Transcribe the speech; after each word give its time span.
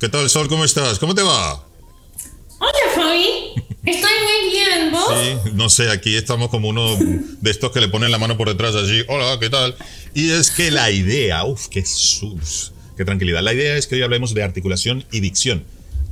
¿Qué 0.00 0.08
tal, 0.08 0.30
Sol? 0.30 0.48
¿Cómo 0.48 0.64
estás? 0.64 0.98
¿Cómo 0.98 1.14
te 1.14 1.20
va? 1.20 1.62
Hola, 2.58 2.78
Fabi. 2.94 3.52
Estoy 3.84 4.12
muy 4.24 4.50
bien, 4.50 4.90
¿vos? 4.90 5.04
Sí, 5.12 5.50
no 5.52 5.68
sé, 5.68 5.90
aquí 5.90 6.16
estamos 6.16 6.48
como 6.48 6.68
uno 6.70 6.96
de 6.96 7.50
estos 7.50 7.70
que 7.70 7.82
le 7.82 7.88
ponen 7.88 8.10
la 8.10 8.16
mano 8.16 8.38
por 8.38 8.48
detrás 8.48 8.74
allí. 8.76 9.02
Hola, 9.08 9.36
¿qué 9.38 9.50
tal? 9.50 9.76
Y 10.14 10.30
es 10.30 10.50
que 10.52 10.70
la 10.70 10.90
idea, 10.90 11.44
uff, 11.44 11.68
qué 11.68 11.84
sus, 11.84 12.72
qué 12.96 13.04
tranquilidad. 13.04 13.42
La 13.42 13.52
idea 13.52 13.76
es 13.76 13.86
que 13.86 13.96
hoy 13.96 14.02
hablemos 14.02 14.32
de 14.32 14.42
articulación 14.42 15.04
y 15.12 15.20
dicción, 15.20 15.64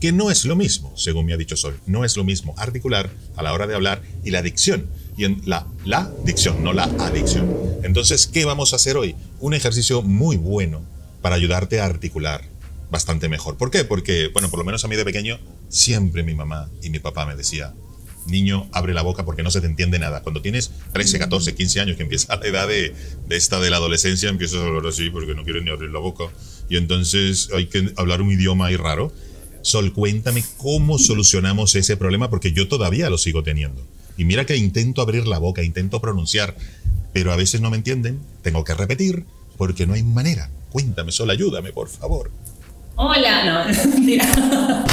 que 0.02 0.12
no 0.12 0.30
es 0.30 0.45
lo 0.45 0.55
mismo, 0.55 0.93
según 0.95 1.25
me 1.25 1.32
ha 1.32 1.39
dicho 1.39 1.57
Sol. 1.57 1.80
No 1.86 2.05
es 2.05 2.14
lo 2.18 2.25
mismo 2.25 2.55
articular 2.59 3.09
a 3.36 3.43
la 3.43 3.55
hora 3.55 3.66
de 3.66 3.75
hablar 3.75 4.02
y 4.23 4.32
la 4.32 4.43
dicción. 4.43 4.86
Y 5.16 5.25
en 5.25 5.41
la, 5.46 5.66
la 5.86 6.12
dicción, 6.27 6.62
no 6.62 6.75
la 6.75 6.84
adicción. 6.98 7.57
Entonces, 7.82 8.27
¿qué 8.27 8.45
vamos 8.45 8.75
a 8.75 8.77
hacer 8.77 8.98
hoy? 8.98 9.16
Un 9.41 9.55
ejercicio 9.55 10.02
muy 10.02 10.36
bueno 10.36 10.82
para 11.23 11.36
ayudarte 11.36 11.80
a 11.80 11.86
articular 11.86 12.57
bastante 12.91 13.29
mejor. 13.29 13.57
¿Por 13.57 13.70
qué? 13.70 13.84
Porque, 13.84 14.29
bueno, 14.29 14.50
por 14.50 14.59
lo 14.59 14.64
menos 14.64 14.84
a 14.84 14.88
mí 14.88 14.96
de 14.96 15.05
pequeño, 15.05 15.38
siempre 15.69 16.23
mi 16.23 16.34
mamá 16.34 16.70
y 16.83 16.91
mi 16.91 16.98
papá 16.98 17.27
me 17.27 17.37
decía, 17.37 17.74
niño, 18.27 18.69
abre 18.73 18.95
la 18.95 19.02
boca 19.02 19.24
porque 19.24 19.42
no 19.42 19.51
se 19.51 19.61
te 19.61 19.66
entiende 19.66 19.98
nada. 19.98 20.23
Cuando 20.23 20.42
tienes 20.42 20.70
13, 20.92 21.19
14, 21.19 21.55
15 21.55 21.80
años, 21.80 21.97
que 21.97 22.02
empieza 22.02 22.37
la 22.37 22.47
edad 22.47 22.69
de, 22.69 22.95
de 23.27 23.37
esta 23.37 23.61
de 23.61 23.70
la 23.70 23.77
adolescencia, 23.77 24.28
empiezas 24.28 24.61
a 24.61 24.66
hablar 24.66 24.87
así 24.87 25.11
porque 25.11 25.34
no 25.34 25.45
quieres 25.45 25.62
ni 25.62 25.70
abrir 25.70 25.91
la 25.91 25.98
boca. 25.98 26.24
Y 26.69 26.77
entonces 26.77 27.48
hay 27.55 27.66
que 27.66 27.92
hablar 27.97 28.23
un 28.23 28.33
idioma 28.33 28.66
ahí 28.66 28.77
raro. 28.77 29.12
Sol, 29.62 29.92
cuéntame 29.92 30.45
cómo 30.56 30.98
solucionamos 30.98 31.75
ese 31.75 31.97
problema 31.97 32.30
porque 32.30 32.52
yo 32.52 32.69
todavía 32.69 33.11
lo 33.11 33.19
sigo 33.19 33.42
teniendo. 33.42 33.83
Y 34.16 34.25
mira 34.25 34.47
que 34.47 34.56
intento 34.56 35.00
abrir 35.00 35.27
la 35.27 35.39
boca, 35.39 35.62
intento 35.62 36.00
pronunciar, 36.00 36.56
pero 37.12 37.33
a 37.33 37.36
veces 37.36 37.61
no 37.61 37.70
me 37.70 37.77
entienden, 37.77 38.19
tengo 38.42 38.64
que 38.64 38.75
repetir 38.75 39.25
porque 39.56 39.86
no 39.86 39.95
hay 39.95 40.02
manera. 40.02 40.50
Cuéntame, 40.70 41.12
Sol, 41.12 41.30
ayúdame, 41.30 41.73
por 41.73 41.89
favor. 41.89 42.30
Hola, 43.01 43.45
no, 43.45 43.65
mentira. 43.91 44.27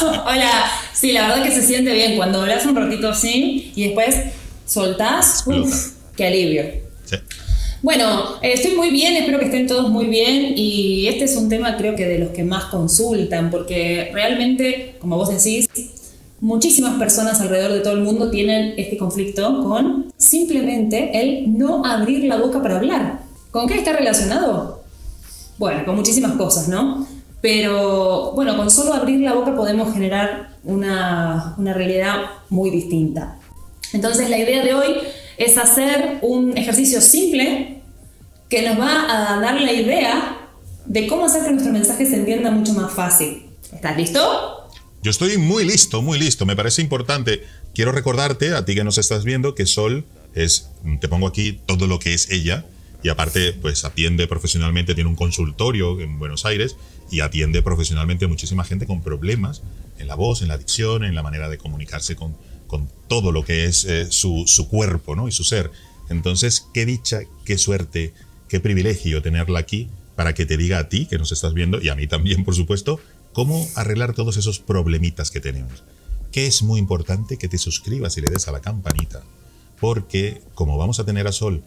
Hola, 0.00 0.64
sí, 0.94 1.12
la 1.12 1.28
verdad 1.28 1.44
que 1.44 1.50
se 1.50 1.60
siente 1.60 1.92
bien 1.92 2.16
cuando 2.16 2.40
hablas 2.40 2.64
un 2.64 2.74
ratito 2.74 3.10
así 3.10 3.70
y 3.76 3.84
después 3.84 4.16
soltás. 4.64 5.44
Uf, 5.46 5.90
qué 6.16 6.28
alivio. 6.28 6.64
Sí. 7.04 7.16
Bueno, 7.82 8.36
eh, 8.40 8.52
estoy 8.54 8.74
muy 8.76 8.88
bien, 8.88 9.14
espero 9.14 9.38
que 9.38 9.44
estén 9.44 9.66
todos 9.66 9.90
muy 9.90 10.06
bien 10.06 10.54
y 10.56 11.06
este 11.06 11.24
es 11.24 11.36
un 11.36 11.50
tema 11.50 11.76
creo 11.76 11.94
que 11.94 12.06
de 12.06 12.18
los 12.18 12.30
que 12.30 12.44
más 12.44 12.64
consultan 12.64 13.50
porque 13.50 14.08
realmente, 14.14 14.96
como 15.00 15.18
vos 15.18 15.28
decís, 15.28 15.68
muchísimas 16.40 16.98
personas 16.98 17.42
alrededor 17.42 17.72
de 17.72 17.80
todo 17.80 17.92
el 17.92 18.00
mundo 18.00 18.30
tienen 18.30 18.72
este 18.78 18.96
conflicto 18.96 19.62
con 19.62 20.10
simplemente 20.16 21.10
el 21.12 21.58
no 21.58 21.84
abrir 21.84 22.24
la 22.24 22.38
boca 22.38 22.62
para 22.62 22.76
hablar. 22.76 23.33
¿Con 23.54 23.68
qué 23.68 23.74
está 23.74 23.92
relacionado? 23.92 24.82
Bueno, 25.58 25.84
con 25.84 25.94
muchísimas 25.94 26.32
cosas, 26.32 26.66
¿no? 26.66 27.06
Pero 27.40 28.32
bueno, 28.32 28.56
con 28.56 28.68
solo 28.68 28.92
abrir 28.92 29.20
la 29.20 29.32
boca 29.32 29.54
podemos 29.54 29.94
generar 29.94 30.56
una, 30.64 31.54
una 31.56 31.72
realidad 31.72 32.16
muy 32.50 32.70
distinta. 32.70 33.38
Entonces 33.92 34.28
la 34.28 34.38
idea 34.38 34.64
de 34.64 34.74
hoy 34.74 34.96
es 35.38 35.56
hacer 35.56 36.18
un 36.22 36.58
ejercicio 36.58 37.00
simple 37.00 37.80
que 38.48 38.68
nos 38.68 38.76
va 38.76 39.36
a 39.36 39.40
dar 39.40 39.60
la 39.60 39.72
idea 39.72 40.48
de 40.86 41.06
cómo 41.06 41.26
hacer 41.26 41.44
que 41.44 41.52
nuestro 41.52 41.72
mensaje 41.72 42.06
se 42.06 42.16
entienda 42.16 42.50
mucho 42.50 42.72
más 42.72 42.92
fácil. 42.92 43.46
¿Estás 43.72 43.96
listo? 43.96 44.68
Yo 45.00 45.12
estoy 45.12 45.38
muy 45.38 45.64
listo, 45.64 46.02
muy 46.02 46.18
listo. 46.18 46.44
Me 46.44 46.56
parece 46.56 46.82
importante. 46.82 47.44
Quiero 47.72 47.92
recordarte, 47.92 48.52
a 48.52 48.64
ti 48.64 48.74
que 48.74 48.82
nos 48.82 48.98
estás 48.98 49.22
viendo, 49.22 49.54
que 49.54 49.64
Sol 49.66 50.04
es, 50.34 50.70
te 51.00 51.06
pongo 51.06 51.28
aquí 51.28 51.60
todo 51.66 51.86
lo 51.86 52.00
que 52.00 52.14
es 52.14 52.32
ella, 52.32 52.64
y 53.04 53.10
aparte, 53.10 53.52
pues 53.52 53.84
atiende 53.84 54.26
profesionalmente, 54.26 54.94
tiene 54.94 55.10
un 55.10 55.14
consultorio 55.14 56.00
en 56.00 56.18
Buenos 56.18 56.46
Aires 56.46 56.76
y 57.10 57.20
atiende 57.20 57.62
profesionalmente 57.62 58.24
a 58.24 58.28
muchísima 58.28 58.64
gente 58.64 58.86
con 58.86 59.02
problemas 59.02 59.60
en 59.98 60.08
la 60.08 60.14
voz, 60.14 60.40
en 60.40 60.48
la 60.48 60.56
dicción, 60.56 61.04
en 61.04 61.14
la 61.14 61.22
manera 61.22 61.50
de 61.50 61.58
comunicarse 61.58 62.16
con, 62.16 62.34
con 62.66 62.88
todo 63.06 63.30
lo 63.30 63.44
que 63.44 63.66
es 63.66 63.84
eh, 63.84 64.10
su, 64.10 64.44
su, 64.46 64.68
cuerpo 64.68 65.14
¿no? 65.14 65.28
y 65.28 65.32
su 65.32 65.44
ser. 65.44 65.70
Entonces, 66.08 66.66
qué 66.72 66.86
dicha, 66.86 67.20
qué 67.44 67.58
suerte, 67.58 68.14
qué 68.48 68.58
privilegio 68.58 69.20
tenerla 69.20 69.58
aquí 69.58 69.90
para 70.16 70.32
que 70.32 70.46
te 70.46 70.56
diga 70.56 70.78
a 70.78 70.88
ti, 70.88 71.04
que 71.04 71.18
nos 71.18 71.30
estás 71.30 71.52
viendo, 71.52 71.82
y 71.82 71.90
a 71.90 71.94
mí 71.94 72.06
también, 72.06 72.42
por 72.42 72.54
supuesto, 72.54 73.00
cómo 73.34 73.68
arreglar 73.74 74.14
todos 74.14 74.38
esos 74.38 74.60
problemitas 74.60 75.30
que 75.30 75.40
tenemos. 75.40 75.82
Que 76.32 76.46
es 76.46 76.62
muy 76.62 76.80
importante 76.80 77.36
que 77.36 77.48
te 77.48 77.58
suscribas 77.58 78.16
y 78.16 78.22
le 78.22 78.30
des 78.30 78.48
a 78.48 78.52
la 78.52 78.60
campanita, 78.60 79.22
porque 79.78 80.40
como 80.54 80.78
vamos 80.78 81.00
a 81.00 81.04
tener 81.04 81.26
a 81.26 81.32
Sol 81.32 81.62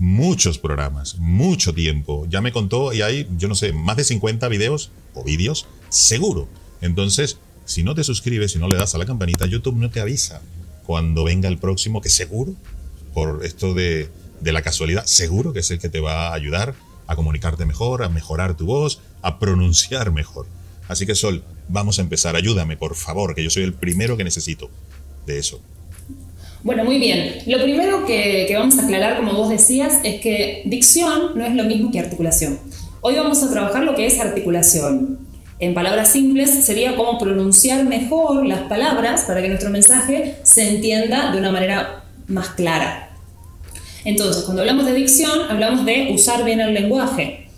muchos 0.00 0.58
programas, 0.58 1.18
mucho 1.18 1.72
tiempo. 1.74 2.26
Ya 2.28 2.40
me 2.40 2.52
contó 2.52 2.92
y 2.92 3.02
hay, 3.02 3.28
yo 3.36 3.46
no 3.46 3.54
sé, 3.54 3.72
más 3.72 3.96
de 3.96 4.04
50 4.04 4.48
videos 4.48 4.90
o 5.14 5.22
vídeos, 5.22 5.66
seguro. 5.90 6.48
Entonces, 6.80 7.38
si 7.66 7.84
no 7.84 7.94
te 7.94 8.02
suscribes, 8.02 8.52
si 8.52 8.58
no 8.58 8.66
le 8.66 8.76
das 8.76 8.94
a 8.94 8.98
la 8.98 9.06
campanita, 9.06 9.46
YouTube 9.46 9.76
no 9.76 9.90
te 9.90 10.00
avisa 10.00 10.40
cuando 10.86 11.22
venga 11.22 11.48
el 11.48 11.58
próximo, 11.58 12.00
que 12.00 12.08
seguro, 12.08 12.54
por 13.12 13.44
esto 13.44 13.74
de, 13.74 14.10
de 14.40 14.52
la 14.52 14.62
casualidad, 14.62 15.04
seguro 15.04 15.52
que 15.52 15.60
es 15.60 15.70
el 15.70 15.78
que 15.78 15.90
te 15.90 16.00
va 16.00 16.28
a 16.28 16.34
ayudar 16.34 16.74
a 17.06 17.14
comunicarte 17.14 17.66
mejor, 17.66 18.02
a 18.02 18.08
mejorar 18.08 18.56
tu 18.56 18.66
voz, 18.66 19.00
a 19.20 19.38
pronunciar 19.38 20.10
mejor. 20.12 20.46
Así 20.88 21.06
que 21.06 21.14
Sol, 21.14 21.44
vamos 21.68 21.98
a 21.98 22.02
empezar. 22.02 22.36
Ayúdame, 22.36 22.76
por 22.76 22.96
favor, 22.96 23.34
que 23.34 23.44
yo 23.44 23.50
soy 23.50 23.64
el 23.64 23.74
primero 23.74 24.16
que 24.16 24.24
necesito 24.24 24.70
de 25.26 25.38
eso. 25.38 25.60
Bueno, 26.62 26.84
muy 26.84 26.98
bien. 26.98 27.36
Lo 27.46 27.62
primero 27.62 28.04
que, 28.04 28.54
vamos 28.54 28.78
a 28.78 28.84
aclarar, 28.84 29.16
como 29.16 29.32
vos 29.32 29.48
decías, 29.48 30.00
es 30.04 30.20
que 30.20 30.62
dicción 30.66 31.32
no 31.34 31.44
es 31.46 31.54
lo 31.54 31.64
mismo 31.64 31.90
que 31.90 31.98
articulación. 31.98 32.58
Hoy 33.00 33.14
vamos 33.14 33.42
a 33.42 33.50
trabajar 33.50 33.82
lo 33.84 33.94
que 33.94 34.06
es 34.06 34.20
articulación. 34.20 35.18
En 35.58 35.72
palabras 35.72 36.12
simples 36.12 36.50
sería 36.50 36.96
cómo 36.96 37.18
pronunciar 37.18 37.84
mejor 37.84 38.46
las 38.46 38.60
palabras 38.62 39.22
para 39.22 39.40
que 39.40 39.48
nuestro 39.48 39.70
mensaje 39.70 40.36
se 40.42 40.68
entienda 40.68 41.32
de 41.32 41.38
una 41.38 41.50
manera 41.50 42.04
más 42.26 42.50
clara. 42.50 43.16
Entonces, 44.04 44.42
cuando 44.44 44.60
hablamos 44.60 44.84
de 44.84 44.92
dicción, 44.92 45.32
hablamos 45.48 45.86
de 45.86 46.10
usar 46.12 46.44
bien 46.44 46.60
el 46.60 46.74
lenguaje. 46.74 47.48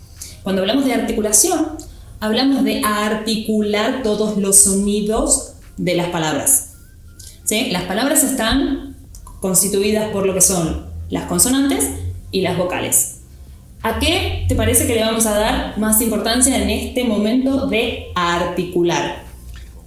Cuando 0.43 0.61
hablamos 0.61 0.85
de 0.85 0.93
articulación, 0.93 1.77
hablamos 2.21 2.63
de 2.63 2.81
articular 2.85 4.01
todos 4.01 4.37
los 4.37 4.59
sonidos 4.59 5.55
de 5.75 5.95
las 5.95 6.07
palabras. 6.07 6.75
¿Sí? 7.43 7.69
Las 7.71 7.83
palabras 7.83 8.23
están 8.23 8.92
constituidas 9.43 10.09
por 10.11 10.25
lo 10.25 10.33
que 10.33 10.39
son 10.39 10.85
las 11.09 11.25
consonantes 11.25 11.89
y 12.31 12.39
las 12.39 12.57
vocales. 12.57 13.19
¿A 13.81 13.99
qué 13.99 14.45
te 14.47 14.55
parece 14.55 14.87
que 14.87 14.95
le 14.95 15.01
vamos 15.01 15.25
a 15.25 15.37
dar 15.37 15.77
más 15.77 15.99
importancia 16.01 16.63
en 16.63 16.69
este 16.69 17.03
momento 17.03 17.67
de 17.67 18.13
articular? 18.15 19.25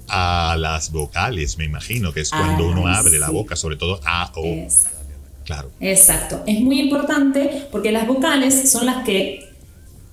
A 0.09 0.57
las 0.59 0.93
vocales, 0.93 1.57
me 1.57 1.65
imagino, 1.65 2.13
que 2.13 2.21
es 2.21 2.29
cuando 2.29 2.69
uno 2.69 2.87
abre 2.87 3.19
la 3.19 3.31
boca, 3.31 3.57
sobre 3.57 3.77
todo 3.77 3.99
A 4.05 4.31
o. 4.37 4.45
Exacto. 4.45 4.99
Claro. 5.47 5.71
Exacto. 5.81 6.43
Es 6.47 6.61
muy 6.61 6.79
importante 6.79 7.67
porque 7.73 7.93
las 7.93 8.07
vocales 8.07 8.71
son 8.71 8.85
las 8.85 9.05
que 9.05 9.55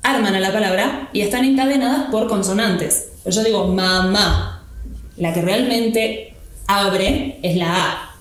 arman 0.04 0.36
a 0.36 0.40
la 0.40 0.54
palabra 0.54 1.10
y 1.12 1.20
están 1.20 1.44
encadenadas 1.44 2.10
por 2.12 2.30
consonantes. 2.30 3.10
Pero 3.26 3.36
yo 3.36 3.44
digo 3.44 3.68
mamá. 3.68 4.64
La 5.18 5.34
que 5.34 5.42
realmente 5.42 6.34
abre 6.66 7.40
es 7.44 7.58
la 7.58 7.76
A. 7.76 8.13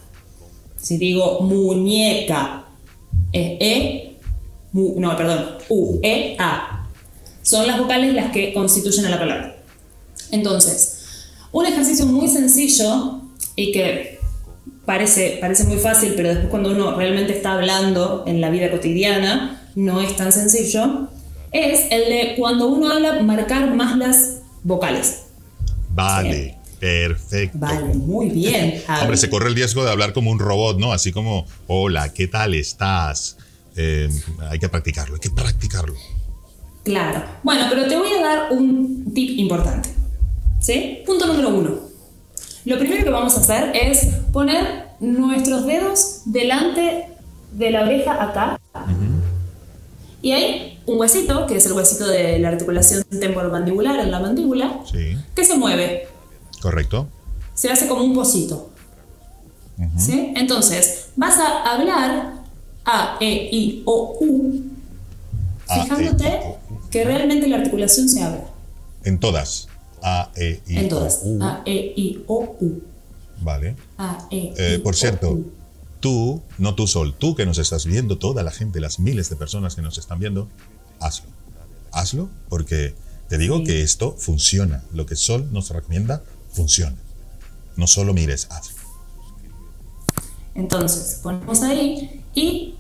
Si 0.83 0.99
digo 0.99 1.41
muñeca, 1.41 2.65
es 3.33 3.57
E, 3.61 4.17
mu, 4.73 5.01
no, 5.01 5.17
perdón, 5.17 5.47
U, 5.69 6.01
E, 6.03 6.37
A. 6.39 6.89
Son 7.43 7.67
las 7.67 7.79
vocales 7.79 8.15
las 8.15 8.33
que 8.33 8.53
constituyen 8.53 9.07
a 9.07 9.11
la 9.11 9.19
palabra. 9.19 9.57
Entonces, 10.33 11.29
un 11.53 11.67
ejercicio 11.67 12.05
muy 12.07 12.27
sencillo 12.27 13.21
y 13.55 13.71
que 13.71 14.19
parece, 14.85 15.39
parece 15.41 15.65
muy 15.65 15.79
fácil, 15.79 16.15
pero 16.17 16.31
después 16.31 16.49
cuando 16.51 16.73
uno 16.73 16.97
realmente 16.97 17.33
está 17.33 17.53
hablando 17.53 18.25
en 18.27 18.41
la 18.41 18.51
vida 18.51 18.71
cotidiana, 18.71 19.63
no 19.77 20.01
es 20.01 20.17
tan 20.17 20.33
sencillo, 20.33 21.09
es 21.53 21.87
el 21.91 22.09
de 22.09 22.35
cuando 22.37 22.69
uno 22.69 22.91
habla 22.91 23.23
marcar 23.23 23.75
más 23.75 23.97
las 23.97 24.41
vocales. 24.65 25.25
Vale. 25.91 26.62
Perfecto. 26.83 27.59
Vale, 27.61 27.95
muy 27.95 28.29
bien. 28.31 28.83
Hombre, 29.01 29.17
se 29.17 29.31
corre 29.31 29.49
el 29.49 29.55
riesgo 29.55 29.85
de 29.85 29.93
hablar 29.93 30.13
como 30.13 30.33
un 30.33 30.41
robot, 30.41 30.81
¿no? 30.81 30.93
Así 30.93 31.13
como, 31.13 31.47
hola, 31.69 32.13
¿qué 32.13 32.27
tal 32.27 32.55
estás? 32.55 33.37
Eh, 33.77 34.09
hay 34.51 34.59
que 34.59 34.69
practicarlo, 34.69 35.15
hay 35.15 35.21
que 35.21 35.31
practicarlo. 35.31 35.95
Claro. 36.83 37.23
Bueno, 37.45 37.67
pero 37.71 37.87
te 37.87 37.97
voy 37.97 38.11
a 38.15 38.21
dar 38.21 38.53
un 38.53 39.15
tip 39.15 39.39
importante. 39.39 39.91
¿Sí? 40.59 41.05
Punto 41.07 41.29
número 41.29 41.51
uno. 41.51 41.79
Lo 42.65 42.79
primero 42.81 43.05
que 43.05 43.11
vamos 43.11 43.37
a 43.37 43.41
hacer 43.43 43.71
es 43.77 44.09
poner 44.33 44.87
nuestros 44.99 45.65
dedos 45.65 46.23
delante 46.25 47.07
de 47.53 47.71
la 47.71 47.83
oreja 47.83 48.21
acá. 48.21 48.59
Uh 48.75 48.79
-huh. 48.79 49.23
Y 50.21 50.33
hay 50.33 50.81
un 50.87 50.99
huesito, 50.99 51.47
que 51.47 51.59
es 51.59 51.67
el 51.67 51.75
huesito 51.75 52.09
de 52.09 52.41
la 52.41 52.49
articulación 52.49 53.05
temporomandibular 53.05 54.01
en 54.01 54.11
la 54.11 54.19
mandíbula, 54.19 54.81
Sí, 54.91 55.17
que 55.37 55.45
se 55.45 55.57
mueve. 55.57 56.09
Correcto. 56.63 57.09
se 57.55 57.71
hace 57.71 57.87
como 57.89 58.03
un 58.05 58.15
pocito. 58.15 58.71
Ujú. 59.79 59.99
¿Sí? 59.99 60.33
Entonces, 60.37 61.07
vas 61.17 61.39
a 61.39 61.75
hablar 61.75 62.35
A, 62.85 63.17
E, 63.21 63.49
I, 63.53 63.83
O, 63.85 64.17
U, 64.21 64.63
A, 65.69 65.83
fijándote 65.83 66.27
E, 66.27 66.41
O, 66.45 66.51
U. 66.75 66.89
que 66.91 67.05
realmente 67.05 67.47
la 67.49 67.59
articulación 67.59 68.09
se 68.09 68.23
abra. 68.23 68.45
En 69.05 69.19
todas. 69.19 69.69
A, 70.03 70.31
E, 70.37 70.61
I, 70.67 70.79
En 70.79 70.89
todas. 70.89 71.21
O, 71.25 71.29
U. 71.29 71.43
A, 71.43 71.63
E, 71.67 71.93
I, 71.97 72.25
O, 72.27 72.57
U. 72.61 72.83
Vale. 73.41 73.77
A, 73.99 74.27
E, 74.31 74.55
Eh, 74.57 74.77
I, 74.79 74.83
por 74.83 74.95
O, 74.95 74.97
cierto, 74.97 75.31
U. 75.33 75.53
tú, 76.01 76.43
no 76.59 76.75
tú 76.75 76.87
sol, 76.87 77.15
tú 77.19 77.35
que 77.35 77.47
nos 77.47 77.59
estás 77.59 77.85
viendo, 77.87 78.19
toda 78.19 78.43
la 78.43 78.51
gente, 78.51 78.81
las 78.81 78.99
miles 78.99 79.29
de 79.31 79.37
personas 79.37 79.75
que 79.75 79.83
nos 79.83 79.99
están 79.99 80.19
viendo, 80.19 80.49
hazlo. 81.01 81.27
Hazlo 81.93 82.29
porque 82.49 82.95
te 83.29 83.39
digo 83.39 83.59
Sí. 83.59 83.65
que 83.65 83.83
esto 83.83 84.15
funciona. 84.19 84.83
Lo 84.93 85.07
que 85.07 85.15
Sol 85.17 85.49
nos 85.53 85.71
recomienda 85.71 86.23
funciona. 86.53 86.97
No 87.77 87.87
solo 87.87 88.13
mires, 88.13 88.47
hazlo. 88.51 88.77
Entonces, 90.55 91.21
ponemos 91.23 91.63
ahí 91.63 92.23
y 92.35 92.75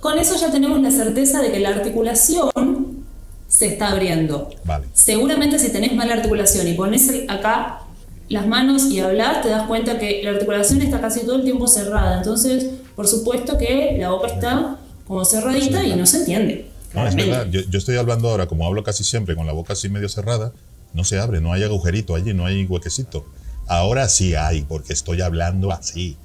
con 0.00 0.18
eso 0.18 0.36
ya 0.36 0.50
tenemos 0.50 0.80
la 0.80 0.90
certeza 0.90 1.40
de 1.40 1.52
que 1.52 1.60
la 1.60 1.70
articulación 1.70 3.04
se 3.48 3.66
está 3.66 3.90
abriendo. 3.92 4.50
Vale. 4.64 4.86
Seguramente 4.92 5.58
si 5.58 5.70
tenés 5.70 5.94
mala 5.94 6.14
articulación 6.14 6.66
y 6.66 6.74
pones 6.74 7.10
acá 7.28 7.82
las 8.28 8.46
manos 8.46 8.86
y 8.86 9.00
hablas, 9.00 9.42
te 9.42 9.48
das 9.48 9.66
cuenta 9.66 9.98
que 9.98 10.22
la 10.24 10.30
articulación 10.30 10.80
está 10.80 11.00
casi 11.00 11.20
todo 11.20 11.36
el 11.36 11.44
tiempo 11.44 11.68
cerrada. 11.68 12.16
Entonces, 12.16 12.66
por 12.96 13.06
supuesto 13.06 13.58
que 13.58 13.96
la 13.98 14.10
boca 14.10 14.28
está 14.28 14.78
como 15.06 15.24
cerradita 15.24 15.84
y 15.84 15.94
no 15.94 16.06
se 16.06 16.18
entiende. 16.18 16.70
No, 16.94 17.06
es 17.06 17.14
verdad. 17.14 17.46
Yo, 17.50 17.60
yo 17.60 17.78
estoy 17.78 17.96
hablando 17.96 18.28
ahora, 18.28 18.46
como 18.46 18.66
hablo 18.66 18.82
casi 18.82 19.04
siempre, 19.04 19.36
con 19.36 19.46
la 19.46 19.52
boca 19.52 19.74
así 19.74 19.88
medio 19.88 20.08
cerrada, 20.08 20.52
no 20.94 21.04
se 21.04 21.18
abre, 21.18 21.40
no 21.40 21.52
hay 21.52 21.62
agujerito 21.62 22.14
allí, 22.14 22.34
no 22.34 22.44
hay 22.46 22.64
huequecito. 22.64 23.24
Ahora 23.66 24.08
sí 24.08 24.34
hay, 24.34 24.62
porque 24.62 24.92
estoy 24.92 25.20
hablando 25.20 25.70
así. 25.72 26.16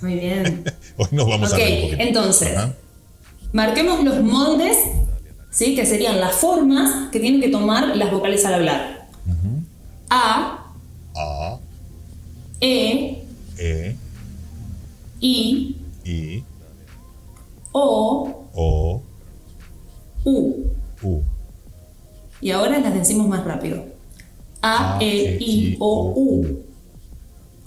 Muy 0.00 0.14
bien. 0.14 0.64
Hoy 0.96 1.08
nos 1.12 1.28
vamos 1.28 1.52
a 1.52 1.56
ver 1.56 1.72
un 1.74 1.80
poquito. 1.82 2.02
entonces, 2.02 2.56
Ajá. 2.56 2.74
marquemos 3.52 4.02
los 4.04 4.22
moldes, 4.22 4.76
¿sí? 5.50 5.74
que 5.74 5.84
serían 5.84 6.20
las 6.20 6.36
formas 6.36 7.10
que 7.10 7.20
tienen 7.20 7.40
que 7.40 7.48
tomar 7.48 7.96
las 7.96 8.10
vocales 8.10 8.44
al 8.44 8.54
hablar. 8.54 9.08
A, 10.08 10.72
A, 11.14 11.58
E, 12.60 13.22
E, 13.58 13.96
I, 15.20 15.76
I, 16.04 16.44
O, 17.72 18.46
O, 18.54 19.02
U. 20.24 20.64
U. 21.02 21.22
Y 22.40 22.50
ahora 22.50 22.78
las 22.78 22.94
decimos 22.94 23.28
más 23.28 23.44
rápido. 23.44 23.84
A, 24.62 24.96
A, 24.98 25.02
E, 25.02 25.36
I, 25.40 25.76
O, 25.78 26.12
U. 26.16 26.62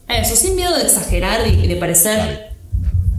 Eso, 0.08 0.36
sin 0.36 0.56
miedo 0.56 0.76
de 0.76 0.84
exagerar 0.84 1.48
y 1.48 1.68
de 1.68 1.76
parecer 1.78 2.54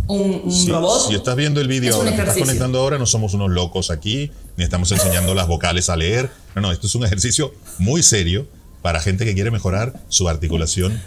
un, 0.06 0.42
un 0.44 0.52
Si, 0.52 0.70
robot. 0.70 1.08
si 1.08 1.14
estás 1.14 1.34
viendo 1.34 1.60
el 1.60 1.68
vídeo 1.68 1.90
Es 1.90 1.96
ahora, 1.96 2.10
te 2.14 2.16
estás 2.22 2.36
conectando 2.38 2.78
ahora, 2.78 2.98
no 2.98 3.06
somos 3.06 3.34
unos 3.34 3.50
locos 3.50 3.90
aquí, 3.90 4.30
ni 4.56 4.64
estamos 4.64 4.92
enseñando 4.92 5.34
las 5.34 5.48
vocales 5.48 5.88
a 5.88 5.96
leer. 5.96 6.30
No, 6.54 6.60
no, 6.62 6.72
esto 6.72 6.86
es 6.86 6.94
un 6.94 7.04
ejercicio 7.04 7.54
muy 7.78 8.02
serio 8.02 8.46
para 8.82 9.00
gente 9.00 9.24
que 9.24 9.34
quiere 9.34 9.50
mejorar 9.50 9.98
su 10.08 10.28
articulación 10.28 11.00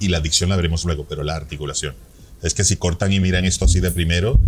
y 0.00 0.08
la 0.08 0.20
dicción 0.20 0.48
la 0.50 0.56
veremos 0.56 0.84
luego, 0.84 1.04
pero 1.08 1.22
la 1.22 1.36
articulación. 1.36 1.94
Es 2.42 2.54
que 2.54 2.64
si 2.64 2.76
cortan 2.76 3.12
y 3.12 3.20
miran 3.20 3.44
esto 3.44 3.66
así 3.66 3.80
de 3.80 3.90
primero, 3.90 4.38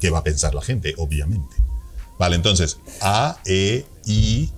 ¿qué 0.00 0.10
va 0.10 0.18
a 0.18 0.24
pensar 0.24 0.54
la 0.54 0.62
gente? 0.62 0.94
Obviamente. 0.98 1.54
Vale, 2.18 2.34
entonces, 2.36 2.78
A, 3.00 3.38
E, 3.46 3.84
I, 4.06 4.50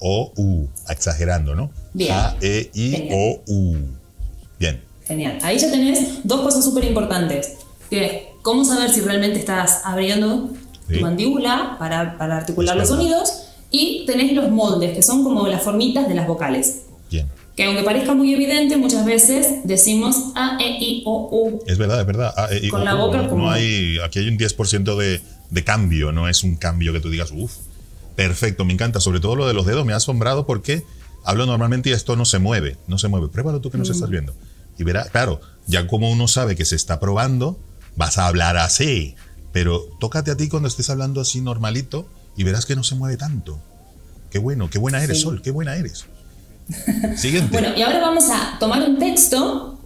O, 0.00 0.32
U. 0.36 0.66
Exagerando, 0.88 1.54
¿no? 1.54 1.70
Bien. 1.92 2.12
A, 2.12 2.36
E, 2.40 2.70
I, 2.74 2.90
Genial. 2.90 3.16
O, 3.18 3.40
U. 3.46 3.76
Bien. 4.58 4.80
Genial. 5.06 5.38
Ahí 5.42 5.58
ya 5.58 5.70
tenés 5.70 6.18
dos 6.24 6.40
cosas 6.40 6.64
súper 6.64 6.84
importantes. 6.84 7.54
Cómo 8.42 8.64
saber 8.64 8.90
si 8.90 9.00
realmente 9.00 9.38
estás 9.38 9.80
abriendo 9.84 10.50
Sí. 10.88 10.96
tu 10.96 11.00
mandíbula 11.02 11.76
para, 11.78 12.16
para 12.18 12.38
articular 12.38 12.76
los 12.76 12.88
sonidos. 12.88 13.46
Y 13.70 14.04
tenés 14.06 14.32
los 14.32 14.50
moldes, 14.50 14.92
que 14.96 15.02
son 15.02 15.22
como 15.22 15.46
las 15.46 15.62
formitas 15.62 16.08
de 16.08 16.14
las 16.14 16.26
vocales. 16.26 16.82
Bien. 17.10 17.28
Que 17.56 17.64
aunque 17.66 17.82
parezca 17.84 18.14
muy 18.14 18.32
evidente, 18.34 18.76
muchas 18.76 19.04
veces 19.04 19.58
decimos 19.64 20.16
A, 20.34 20.58
E, 20.60 20.78
I, 20.82 21.02
O, 21.06 21.28
U. 21.30 21.62
Es 21.66 21.78
verdad, 21.78 22.00
es 22.00 22.06
verdad. 22.06 22.34
Con 22.70 22.84
la 22.84 22.94
boca 22.94 23.22
no, 23.22 23.28
como- 23.28 23.44
no 23.44 23.50
hay, 23.50 23.98
aquí 24.04 24.18
hay 24.20 24.28
un 24.28 24.38
10% 24.38 24.96
de, 24.96 25.20
de 25.50 25.64
cambio, 25.64 26.10
no 26.10 26.28
es 26.28 26.42
un 26.42 26.56
cambio 26.56 26.92
que 26.92 26.98
tú 27.00 27.10
digas, 27.10 27.30
uff, 27.32 27.52
perfecto, 28.28 28.64
me 28.66 28.74
encanta. 28.74 29.00
Sobre 29.00 29.18
todo 29.20 29.34
lo 29.34 29.46
de 29.46 29.54
los 29.54 29.64
dedos 29.64 29.86
me 29.86 29.94
ha 29.94 29.96
asombrado 29.96 30.44
porque 30.46 30.84
hablo 31.24 31.46
normalmente 31.46 31.88
y 31.88 31.92
esto 31.94 32.16
no 32.16 32.26
se 32.26 32.38
mueve, 32.38 32.76
no 32.86 32.98
se 32.98 33.08
mueve. 33.08 33.28
Pruébalo 33.28 33.60
tú 33.62 33.70
que 33.70 33.78
nos 33.78 33.88
Mm. 33.88 33.92
estás 33.92 34.10
viendo. 34.10 34.34
Y 34.78 34.84
verá, 34.84 35.04
claro, 35.04 35.40
ya 35.66 35.86
como 35.86 36.10
uno 36.10 36.28
sabe 36.28 36.54
que 36.54 36.66
se 36.66 36.76
está 36.76 37.00
probando, 37.00 37.58
vas 37.96 38.18
a 38.18 38.26
hablar 38.26 38.58
así. 38.58 39.14
Pero 39.52 39.84
tócate 40.00 40.30
a 40.30 40.36
ti 40.36 40.48
cuando 40.48 40.68
estés 40.68 40.90
hablando 40.90 41.20
así 41.22 41.40
normalito 41.40 42.06
y 42.36 42.44
verás 42.44 42.66
que 42.66 42.76
no 42.76 42.84
se 42.84 42.94
mueve 42.94 43.16
tanto. 43.16 43.58
Qué 44.30 44.38
bueno, 44.38 44.68
qué 44.68 44.78
buena 44.78 45.02
eres, 45.02 45.16
Sí. 45.18 45.22
Sol, 45.24 45.40
qué 45.42 45.50
buena 45.50 45.76
eres. 45.76 46.04
Siguiente. 47.16 47.50
Bueno, 47.52 47.74
y 47.76 47.80
ahora 47.82 48.00
vamos 48.00 48.24
a 48.30 48.58
tomar 48.60 48.82
un 48.88 48.98
texto, 48.98 49.78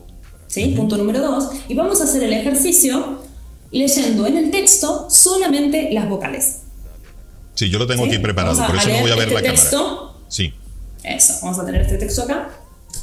¿sí? 0.48 0.74
Punto 0.76 0.96
número 0.96 1.20
dos, 1.20 1.50
y 1.68 1.74
vamos 1.74 2.00
a 2.00 2.04
hacer 2.04 2.22
el 2.24 2.32
ejercicio 2.32 3.22
leyendo 3.70 4.26
en 4.26 4.36
el 4.36 4.50
texto 4.50 5.06
solamente 5.08 5.90
las 5.92 6.08
vocales. 6.08 6.63
Sí, 7.54 7.70
yo 7.70 7.78
lo 7.78 7.86
tengo 7.86 8.04
¿sí? 8.04 8.10
aquí 8.10 8.18
preparado, 8.18 8.66
por 8.66 8.76
eso 8.76 8.88
no 8.88 9.00
voy 9.00 9.10
a 9.10 9.16
ver 9.16 9.28
la 9.32 9.40
este 9.40 9.46
cámara. 9.48 9.52
texto. 9.62 10.20
Sí. 10.28 10.54
Eso, 11.02 11.34
vamos 11.42 11.58
a 11.58 11.66
tener 11.66 11.82
este 11.82 11.96
texto 11.98 12.22
acá. 12.22 12.50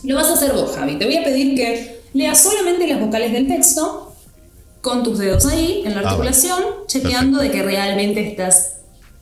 Lo 0.03 0.15
vas 0.15 0.27
a 0.27 0.33
hacer 0.33 0.53
vos, 0.53 0.71
Javi. 0.75 0.97
Te 0.97 1.05
voy 1.05 1.17
a 1.17 1.23
pedir 1.23 1.55
que 1.55 2.01
leas 2.13 2.41
solamente 2.41 2.87
las 2.87 2.99
vocales 2.99 3.31
del 3.31 3.47
texto 3.47 4.13
con 4.81 5.03
tus 5.03 5.19
dedos 5.19 5.45
ahí 5.45 5.83
en 5.85 5.93
la 5.93 5.99
Ah, 6.01 6.03
vale. 6.03 6.07
articulación, 6.29 6.63
chequeando 6.87 7.39
de 7.39 7.51
que 7.51 7.61
realmente 7.61 8.27
estás 8.27 8.77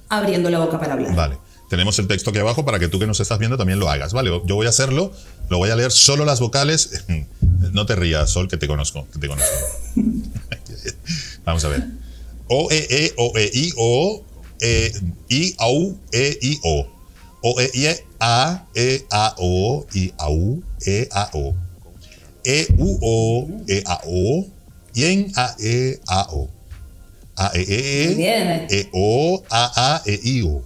abriendo 0.07 0.49
la 0.49 0.59
boca 0.59 0.79
para 0.79 0.93
hablar. 0.93 1.13
Vale. 1.15 1.37
Tenemos 1.69 1.99
el 1.99 2.07
texto 2.07 2.31
aquí 2.31 2.39
abajo 2.39 2.65
para 2.65 2.79
que 2.79 2.87
tú 2.87 2.97
que 2.97 3.05
nos 3.05 3.19
estás 3.19 3.37
viendo 3.37 3.55
también 3.57 3.77
lo 3.79 3.89
hagas, 3.89 4.11
¿vale? 4.13 4.31
Yo 4.45 4.55
voy 4.55 4.65
a 4.65 4.69
hacerlo, 4.69 5.11
lo 5.49 5.57
voy 5.59 5.69
a 5.69 5.75
leer 5.75 5.91
solo 5.91 6.25
las 6.25 6.39
vocales. 6.39 7.03
No 7.73 7.85
te 7.85 7.93
rías, 7.95 8.31
Sol, 8.31 8.47
que 8.47 8.55
te 8.57 8.67
conozco, 8.67 9.05
que 9.13 9.19
te 9.19 9.27
conozco. 9.27 9.53
Vamos 11.45 11.63
a 11.65 11.67
ver. 11.67 11.83
O, 12.47 12.69
E, 12.71 12.87
E, 12.89 13.13
O, 13.17 13.33
E, 13.37 13.51
I, 13.53 13.73
O, 13.77 14.23
E, 14.61 14.91
I, 15.29 15.55
AU, 15.57 15.97
E, 16.11 16.39
I, 16.41 16.59
O. 16.63 16.87
O, 17.41 17.59
E, 17.59 17.71
I, 17.73 17.87
A, 18.19 18.65
E, 18.75 19.05
A, 19.11 19.35
O, 19.37 19.85
I, 19.93 20.13
AU, 20.17 20.61
E, 20.85 21.07
A, 21.11 21.29
O. 21.33 21.55
E, 22.45 22.67
U, 22.77 22.99
O, 23.01 23.47
E, 23.67 23.83
A, 23.85 24.01
O. 24.05 24.47
Y 24.93 25.03
en 25.05 25.31
A, 25.35 25.55
E, 25.59 25.99
A, 26.07 26.27
O. 26.31 26.49
A, 27.37 27.51
E, 27.55 27.61
E, 27.61 28.15
E. 28.19 28.67
E, 28.69 28.89
O, 28.93 29.43
A, 29.49 29.95
A, 29.95 30.03
E, 30.05 30.19
I, 30.23 30.41
O. 30.43 30.63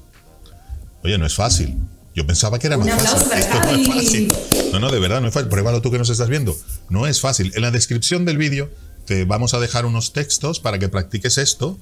Oye, 1.04 1.18
no 1.18 1.26
es 1.26 1.36
fácil. 1.36 1.78
Yo 2.16 2.26
pensaba 2.26 2.60
que 2.60 2.68
era 2.68 2.78
más 2.78 2.90
fácil. 2.90 3.32
Esto 3.34 3.60
no 3.60 3.72
es 3.72 3.88
fácil. 3.88 4.34
No, 4.72 4.80
no, 4.80 4.92
de 4.92 5.00
verdad, 5.00 5.20
no 5.22 5.28
es 5.28 5.34
fácil. 5.34 5.50
Pruébalo 5.50 5.82
tú 5.82 5.92
que 5.92 5.98
nos 5.98 6.10
estás 6.10 6.30
viendo. 6.30 6.56
No 6.90 7.08
es 7.08 7.20
fácil. 7.20 7.52
En 7.56 7.62
la 7.62 7.72
descripción 7.72 8.26
del 8.26 8.38
vídeo 8.38 8.70
te 9.06 9.26
vamos 9.26 9.54
a 9.54 9.60
dejar 9.60 9.86
unos 9.86 10.14
textos 10.14 10.60
para 10.60 10.80
que 10.80 10.90
practiques 10.90 11.38
esto. 11.38 11.78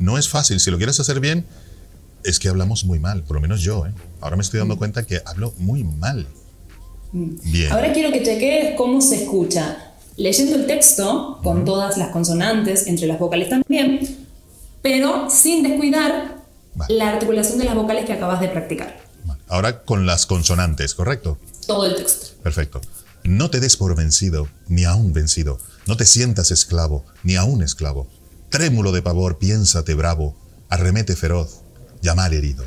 No 0.00 0.18
es 0.18 0.28
fácil. 0.28 0.58
Si 0.58 0.70
lo 0.70 0.78
quieres 0.78 0.98
hacer 0.98 1.20
bien, 1.20 1.46
es 2.24 2.38
que 2.38 2.48
hablamos 2.48 2.84
muy 2.84 2.98
mal. 2.98 3.22
Por 3.22 3.36
lo 3.36 3.40
menos 3.40 3.60
yo, 3.60 3.86
¿eh? 3.86 3.92
Ahora 4.20 4.34
me 4.34 4.42
estoy 4.42 4.58
dando 4.58 4.76
cuenta 4.76 5.06
que 5.06 5.22
hablo 5.24 5.54
muy 5.58 5.84
mal. 5.84 6.26
Bien. 7.12 7.70
Ahora 7.70 7.92
quiero 7.92 8.10
que 8.10 8.22
chequees 8.22 8.74
cómo 8.76 9.00
se 9.00 9.22
escucha. 9.22 9.92
Leyendo 10.16 10.56
el 10.56 10.66
texto, 10.66 11.38
con 11.42 11.64
todas 11.64 11.96
las 11.98 12.08
consonantes, 12.10 12.86
entre 12.86 13.06
las 13.06 13.18
vocales 13.18 13.48
también, 13.48 14.26
pero 14.82 15.30
sin 15.30 15.62
descuidar 15.62 16.36
Vale. 16.74 16.94
la 16.94 17.10
articulación 17.10 17.58
de 17.58 17.64
las 17.64 17.74
vocales 17.74 18.04
que 18.06 18.12
acabas 18.14 18.40
de 18.40 18.48
practicar. 18.48 19.00
Ahora 19.48 19.82
con 19.82 20.06
las 20.06 20.26
consonantes, 20.26 20.94
¿correcto? 20.94 21.38
Todo 21.66 21.86
el 21.86 21.96
texto. 21.96 22.36
Perfecto. 22.42 22.80
No 23.24 23.50
te 23.50 23.60
des 23.60 23.76
por 23.76 23.94
vencido, 23.96 24.48
ni 24.68 24.84
aún 24.84 25.12
vencido. 25.12 25.58
No 25.86 25.96
te 25.96 26.06
sientas 26.06 26.50
esclavo, 26.50 27.04
ni 27.22 27.36
aún 27.36 27.62
esclavo. 27.62 28.08
Trémulo 28.50 28.92
de 28.92 29.02
pavor, 29.02 29.38
piénsate 29.38 29.94
bravo. 29.94 30.36
Arremete 30.68 31.16
feroz, 31.16 31.62
llama 32.02 32.24
al 32.24 32.34
herido. 32.34 32.64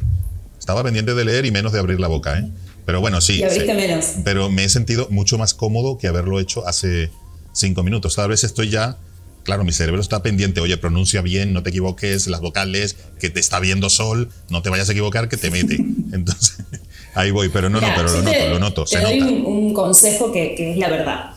Estaba 0.60 0.84
pendiente 0.84 1.14
de 1.14 1.26
leer 1.26 1.46
y 1.46 1.52
menos 1.52 1.72
de 1.74 1.80
abrir 1.80 2.00
la 2.00 2.08
boca, 2.08 2.38
¿eh? 2.40 2.50
Pero 2.86 3.00
bueno, 3.02 3.22
sí. 3.22 3.40
Y 3.40 3.44
abriste 3.44 3.66
sí. 3.68 3.74
menos. 3.74 4.06
Pero 4.24 4.50
me 4.50 4.64
he 4.66 4.70
sentido 4.70 5.08
mucho 5.10 5.38
más 5.38 5.54
cómodo 5.54 5.98
que 5.98 6.08
haberlo 6.08 6.40
hecho 6.40 6.68
hace 6.68 7.12
cinco 7.54 7.84
minutos. 7.84 8.16
Tal 8.16 8.30
vez 8.30 8.44
estoy 8.44 8.70
ya. 8.70 8.98
Claro, 9.44 9.66
mi 9.66 9.74
cerebro 9.74 10.00
está 10.02 10.24
pendiente. 10.24 10.62
Oye, 10.62 10.78
pronuncia 10.78 11.22
bien, 11.22 11.52
no 11.54 11.64
te 11.64 11.70
equivoques, 11.70 12.28
las 12.28 12.40
vocales, 12.40 12.96
que 13.20 13.30
te 13.30 13.42
está 13.42 13.60
viendo 13.60 13.90
sol, 13.90 14.30
no 14.50 14.62
te 14.62 14.70
vayas 14.70 14.88
a 14.88 14.94
equivocar, 14.94 15.28
que 15.28 15.36
te 15.38 15.52
mete. 15.52 15.76
Entonces, 16.14 16.58
ahí 17.14 17.32
voy. 17.32 17.50
Pero 17.50 17.70
no, 17.70 17.82
no, 17.82 17.88
pero 17.96 18.10
lo 18.10 18.24
te- 18.24 18.24
noto, 18.40 18.50
lo 18.50 18.60
noto, 18.60 18.84
Te 18.86 18.98
se 18.98 19.02
doy 19.02 19.20
nota. 19.20 19.32
un, 19.34 19.46
un 19.46 19.74
consejo 19.74 20.32
que, 20.32 20.56
que 20.56 20.72
es 20.72 20.78
la 20.78 20.90
verdad. 20.90 21.32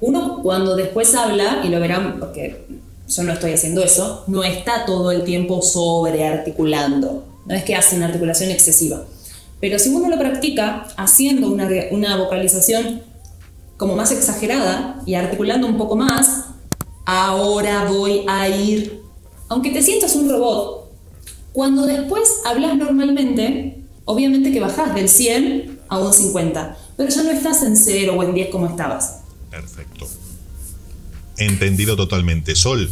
Uno 0.00 0.40
cuando 0.42 0.74
después 0.76 1.14
habla, 1.14 1.60
y 1.64 1.68
lo 1.68 1.80
verán 1.80 2.18
porque 2.18 2.64
yo 3.08 3.22
no 3.22 3.32
estoy 3.32 3.52
haciendo 3.52 3.82
eso, 3.82 4.24
no 4.26 4.44
está 4.44 4.84
todo 4.86 5.10
el 5.10 5.24
tiempo 5.24 5.62
sobrearticulando. 5.62 7.24
No 7.46 7.54
es 7.54 7.64
que 7.64 7.76
hace 7.76 7.96
una 7.96 8.06
articulación 8.06 8.50
excesiva. 8.50 9.04
Pero 9.60 9.78
si 9.78 9.90
uno 9.90 10.08
lo 10.08 10.18
practica 10.18 10.86
haciendo 10.96 11.48
una, 11.48 11.68
una 11.90 12.16
vocalización 12.16 13.02
como 13.76 13.96
más 13.96 14.12
exagerada 14.12 15.02
y 15.06 15.14
articulando 15.14 15.66
un 15.66 15.76
poco 15.76 15.96
más, 15.96 16.44
ahora 17.04 17.84
voy 17.84 18.24
a 18.28 18.48
ir, 18.48 19.02
aunque 19.48 19.70
te 19.70 19.82
sientas 19.82 20.14
un 20.16 20.30
robot, 20.30 20.90
Cuando 21.52 21.86
después 21.86 22.40
hablas 22.44 22.76
normalmente, 22.76 23.84
obviamente 24.04 24.52
que 24.52 24.60
bajás 24.60 24.94
del 24.94 25.08
100 25.08 25.80
a 25.88 25.98
un 25.98 26.12
50, 26.12 26.76
pero 26.96 27.10
ya 27.10 27.22
no 27.22 27.30
estás 27.30 27.62
en 27.62 27.76
0 27.76 28.14
o 28.18 28.22
en 28.22 28.34
10 28.34 28.48
como 28.50 28.66
estabas. 28.66 29.20
Perfecto. 29.50 30.06
Entendido 31.38 31.96
totalmente. 31.96 32.54
Sol, 32.54 32.90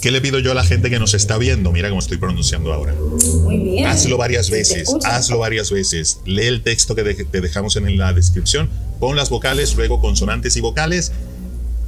¿qué 0.00 0.10
le 0.10 0.20
pido 0.20 0.38
yo 0.38 0.52
a 0.52 0.54
la 0.54 0.64
gente 0.64 0.90
que 0.90 0.98
nos 0.98 1.14
está 1.14 1.38
viendo? 1.38 1.72
Mira 1.72 1.88
cómo 1.88 2.00
estoy 2.00 2.18
pronunciando 2.18 2.72
ahora. 2.72 2.94
Muy 3.42 3.58
bien. 3.58 3.86
Hazlo 3.86 4.16
varias 4.16 4.50
veces, 4.50 4.88
hazlo 5.04 5.38
varias 5.38 5.70
veces. 5.70 6.20
Lee 6.24 6.46
el 6.46 6.62
texto 6.62 6.94
que 6.94 7.02
te 7.02 7.40
dejamos 7.40 7.76
en 7.76 7.96
la 7.98 8.12
descripción, 8.12 8.68
pon 9.00 9.16
las 9.16 9.30
vocales, 9.30 9.74
luego 9.76 10.00
consonantes 10.00 10.56
y 10.56 10.60
vocales 10.60 11.12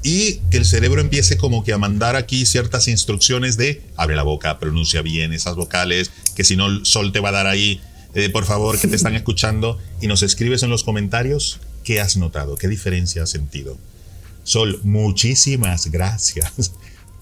y 0.02 0.36
que 0.50 0.56
el 0.56 0.64
cerebro 0.64 1.00
empiece 1.00 1.36
como 1.36 1.62
que 1.62 1.72
a 1.72 1.78
mandar 1.78 2.16
aquí 2.16 2.46
ciertas 2.46 2.88
instrucciones 2.88 3.56
de 3.56 3.82
abre 3.96 4.16
la 4.16 4.22
boca, 4.22 4.58
pronuncia 4.58 5.02
bien 5.02 5.32
esas 5.32 5.56
vocales, 5.56 6.10
que 6.34 6.44
si 6.44 6.56
no 6.56 6.66
el 6.66 6.86
sol 6.86 7.12
te 7.12 7.20
va 7.20 7.30
a 7.30 7.32
dar 7.32 7.46
ahí, 7.46 7.80
eh, 8.14 8.30
por 8.30 8.44
favor, 8.44 8.78
que 8.78 8.88
te 8.88 8.96
están 8.96 9.14
escuchando 9.16 9.78
y 10.00 10.06
nos 10.06 10.22
escribes 10.22 10.62
en 10.62 10.70
los 10.70 10.84
comentarios 10.84 11.60
qué 11.84 12.00
has 12.00 12.16
notado, 12.16 12.56
qué 12.56 12.68
diferencia 12.68 13.22
has 13.22 13.30
sentido. 13.30 13.76
Sol, 14.42 14.80
muchísimas 14.82 15.90
gracias 15.90 16.72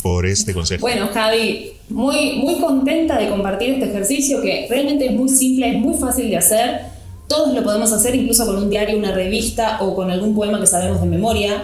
por 0.03 0.27
este 0.27 0.55
consejo. 0.55 0.81
Bueno, 0.81 1.09
Javi, 1.13 1.73
muy, 1.89 2.37
muy 2.37 2.61
contenta 2.61 3.19
de 3.19 3.29
compartir 3.29 3.71
este 3.71 3.87
ejercicio 3.87 4.41
que 4.41 4.67
realmente 4.69 5.07
es 5.07 5.13
muy 5.13 5.29
simple, 5.29 5.77
es 5.77 5.79
muy 5.79 5.97
fácil 5.97 6.29
de 6.31 6.37
hacer. 6.37 6.81
Todos 7.27 7.55
lo 7.55 7.63
podemos 7.63 7.93
hacer 7.93 8.15
incluso 8.15 8.47
con 8.47 8.57
un 8.57 8.71
diario, 8.71 8.97
una 8.97 9.13
revista 9.13 9.79
o 9.83 9.95
con 9.95 10.11
algún 10.11 10.35
poema 10.35 10.61
que 10.61 10.67
sabemos 10.67 11.01
de 11.01 11.07
memoria 11.09 11.63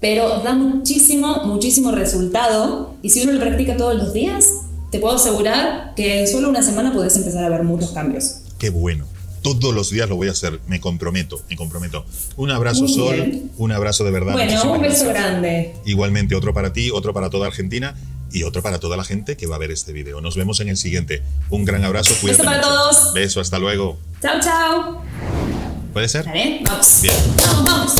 pero 0.00 0.40
da 0.40 0.54
muchísimo, 0.54 1.44
muchísimo 1.44 1.90
resultado 1.90 2.94
y 3.02 3.10
si 3.10 3.22
uno 3.22 3.32
lo 3.32 3.40
practica 3.40 3.76
todos 3.76 3.94
los 3.96 4.12
días, 4.12 4.46
te 4.90 4.98
puedo 4.98 5.16
asegurar 5.16 5.94
que 5.94 6.20
en 6.20 6.28
solo 6.28 6.48
una 6.48 6.62
semana 6.62 6.92
puedes 6.92 7.16
empezar 7.16 7.44
a 7.44 7.48
ver 7.48 7.62
muchos 7.64 7.90
cambios. 7.90 8.42
Qué 8.58 8.70
bueno. 8.70 9.06
Todos 9.42 9.74
los 9.74 9.90
días 9.90 10.08
lo 10.08 10.16
voy 10.16 10.28
a 10.28 10.32
hacer, 10.32 10.60
me 10.66 10.80
comprometo, 10.80 11.40
me 11.48 11.56
comprometo. 11.56 12.04
Un 12.36 12.50
abrazo, 12.50 12.88
Sol, 12.88 13.42
un 13.56 13.72
abrazo 13.72 14.04
de 14.04 14.10
verdad. 14.10 14.32
Bueno, 14.32 14.72
un 14.72 14.80
beso 14.80 15.06
grande. 15.08 15.74
Igualmente, 15.84 16.34
otro 16.34 16.52
para 16.52 16.72
ti, 16.72 16.90
otro 16.90 17.14
para 17.14 17.30
toda 17.30 17.46
Argentina 17.46 17.94
y 18.32 18.42
otro 18.42 18.62
para 18.62 18.80
toda 18.80 18.96
la 18.96 19.04
gente 19.04 19.36
que 19.36 19.46
va 19.46 19.56
a 19.56 19.58
ver 19.58 19.70
este 19.70 19.92
video. 19.92 20.20
Nos 20.20 20.36
vemos 20.36 20.60
en 20.60 20.68
el 20.68 20.76
siguiente. 20.76 21.22
Un 21.50 21.64
gran 21.64 21.84
abrazo. 21.84 22.14
Beso 22.24 22.42
para 22.42 22.60
todos. 22.60 23.14
Beso, 23.14 23.40
hasta 23.40 23.58
luego. 23.58 23.98
Chao, 24.20 24.40
chao. 24.40 25.02
¿Puede 25.92 26.08
ser? 26.08 26.26
Vale, 26.26 26.60
vamos. 26.64 26.98
Bien. 27.02 27.14
Vamos, 27.46 27.64
vamos. 27.64 27.94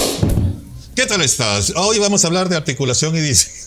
¿Qué 0.95 1.07
tal 1.07 1.23
estás? 1.23 1.73
Hoy 1.77 1.99
vamos 1.99 2.25
a 2.25 2.27
hablar 2.29 2.49
de 2.49 2.57
articulación 2.57 3.17
y 3.17 3.21
diseño. 3.21 3.55